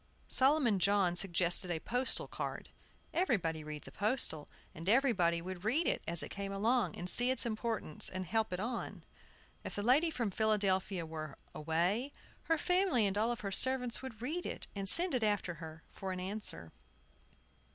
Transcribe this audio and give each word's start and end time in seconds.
Solomon 0.29 0.79
John 0.79 1.15
suggested 1.15 1.69
a 1.69 1.79
postal 1.79 2.27
card. 2.27 2.69
Everybody 3.13 3.63
reads 3.63 3.87
a 3.87 3.91
postal, 3.91 4.49
and 4.73 4.89
everybody 4.89 5.43
would 5.43 5.63
read 5.63 5.85
it 5.87 6.01
as 6.07 6.23
it 6.23 6.29
came 6.29 6.51
along, 6.51 6.95
and 6.95 7.07
see 7.07 7.29
its 7.29 7.45
importance, 7.45 8.09
and 8.09 8.25
help 8.25 8.51
it 8.51 8.59
on. 8.59 9.03
If 9.63 9.75
the 9.75 9.83
lady 9.83 10.09
from 10.09 10.31
Philadelphia 10.31 11.05
were 11.05 11.37
away, 11.53 12.11
her 12.45 12.57
family 12.57 13.05
and 13.05 13.15
all 13.15 13.35
her 13.35 13.51
servants 13.51 14.01
would 14.01 14.23
read 14.23 14.43
it, 14.43 14.65
and 14.75 14.89
send 14.89 15.13
it 15.13 15.21
after 15.21 15.53
her, 15.61 15.83
for 15.91 16.11
answer. 16.11 16.71